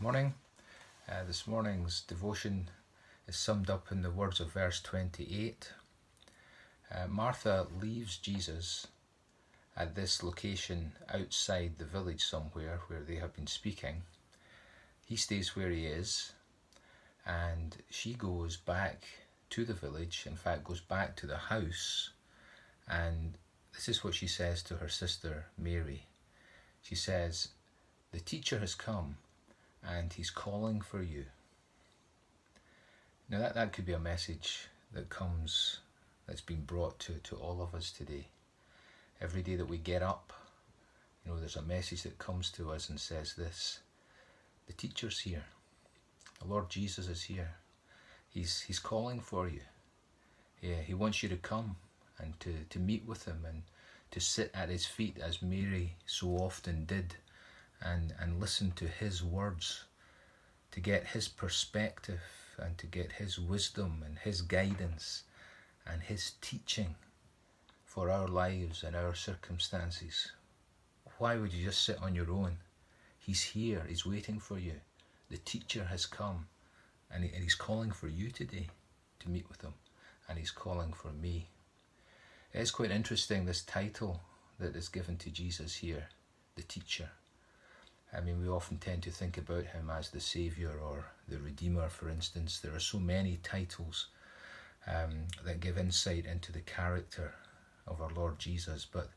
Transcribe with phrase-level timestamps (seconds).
[0.00, 0.32] morning.
[1.10, 2.70] Uh, this morning's devotion
[3.26, 5.72] is summed up in the words of verse 28.
[6.94, 8.86] Uh, Martha leaves Jesus
[9.76, 14.02] at this location outside the village somewhere where they have been speaking.
[15.04, 16.32] He stays where he is,
[17.26, 19.02] and she goes back
[19.50, 22.10] to the village, in fact, goes back to the house,
[22.88, 23.36] and
[23.74, 26.06] this is what she says to her sister Mary.
[26.82, 27.48] She says,
[28.12, 29.16] The teacher has come
[29.86, 31.26] and he's calling for you.
[33.28, 35.80] Now, that, that could be a message that comes,
[36.26, 38.28] that's been brought to, to all of us today.
[39.20, 40.32] Every day that we get up,
[41.24, 43.80] you know, there's a message that comes to us and says this
[44.66, 45.44] The teacher's here,
[46.40, 47.50] the Lord Jesus is here.
[48.30, 49.60] He's, he's calling for you.
[50.62, 51.76] Yeah, he wants you to come
[52.18, 53.62] and to, to meet with him and
[54.10, 57.16] to sit at his feet as Mary so often did
[57.82, 59.84] and, and listen to his words,
[60.72, 62.20] to get his perspective
[62.58, 65.22] and to get his wisdom and his guidance
[65.86, 66.94] and his teaching
[67.84, 70.32] for our lives and our circumstances.
[71.18, 72.58] Why would you just sit on your own?
[73.18, 74.74] He's here, he's waiting for you.
[75.30, 76.46] The teacher has come
[77.10, 78.68] and he's calling for you today
[79.20, 79.74] to meet with him,
[80.28, 81.48] and he's calling for me.
[82.52, 84.20] It's quite interesting this title
[84.58, 86.08] that is given to Jesus here,
[86.56, 87.10] the teacher.
[88.12, 91.88] I mean, we often tend to think about him as the Saviour or the Redeemer,
[91.88, 92.58] for instance.
[92.58, 94.06] There are so many titles
[94.86, 97.34] um, that give insight into the character
[97.86, 98.86] of our Lord Jesus.
[98.90, 99.10] But,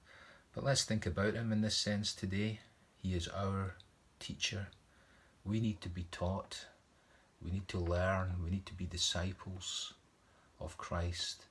[0.53, 2.59] but let's think about him in this sense today.
[2.97, 3.75] He is our
[4.19, 4.67] teacher.
[5.45, 6.65] We need to be taught.
[7.43, 8.35] We need to learn.
[8.43, 9.93] We need to be disciples
[10.59, 11.45] of Christ.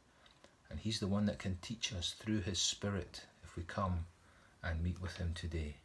[0.70, 4.06] And He's the one that can teach us through His Spirit if we come
[4.62, 5.76] and meet with Him today.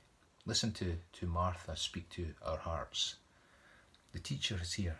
[0.47, 3.15] Listen to, to Martha speak to our hearts.
[4.13, 4.99] The teacher is here.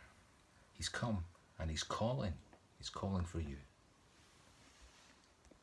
[0.74, 1.26] He's come
[1.60, 2.34] and he's calling.
[2.80, 3.58] He's calling for you.